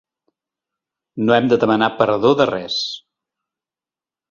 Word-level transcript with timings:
No 1.27 1.35
hem 1.35 1.51
de 1.51 1.59
demanar 1.65 1.91
perdó 2.01 2.33
de 2.41 2.49
res. 2.55 2.81